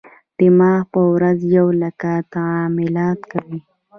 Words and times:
دماغ 0.37 0.81
په 0.93 1.01
ورځ 1.13 1.39
یو 1.57 1.67
لک 1.81 2.01
تعاملات 2.33 3.19
کوي. 3.31 3.59